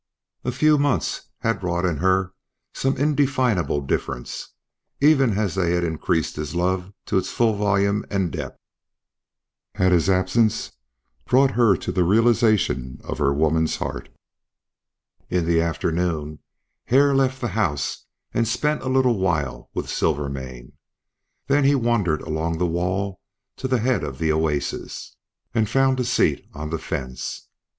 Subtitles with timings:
[0.43, 2.33] A few months had wrought in her
[2.73, 4.55] some indefinable difference,
[4.99, 8.57] even as they had increased his love to its full volume and depth.
[9.75, 10.71] Had his absence
[11.27, 14.09] brought her to the realization of her woman's heart?
[15.29, 16.39] In the afternoon
[16.85, 20.71] Hare left the house and spent a little while with Silvermane;
[21.45, 23.21] then he wandered along the wall
[23.57, 25.15] to the head of the oasis,
[25.53, 27.49] and found a seat on the fence.